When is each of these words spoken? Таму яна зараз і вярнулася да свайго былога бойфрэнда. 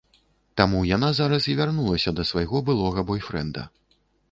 Таму 0.61 0.79
яна 0.95 1.09
зараз 1.19 1.43
і 1.53 1.55
вярнулася 1.59 2.15
да 2.21 2.27
свайго 2.31 2.65
былога 2.71 3.07
бойфрэнда. 3.13 3.71